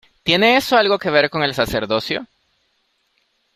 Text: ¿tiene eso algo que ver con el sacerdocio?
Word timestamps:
¿tiene 0.23 0.57
eso 0.57 0.75
algo 0.77 0.97
que 0.97 1.11
ver 1.11 1.29
con 1.29 1.43
el 1.43 1.53
sacerdocio? 1.53 2.25